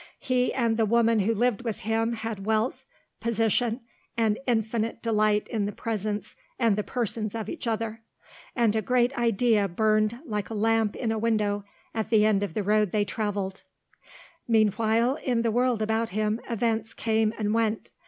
[0.17, 2.85] He and the woman who lived with him had wealth,
[3.19, 3.81] position,
[4.17, 8.01] and infinite delight in the presence and the persons of each other,
[8.55, 12.55] and a great idea burned like a lamp in a window at the end of
[12.55, 13.61] the road they travelled.
[14.47, 17.91] Meanwhile, in the world about him events came and went.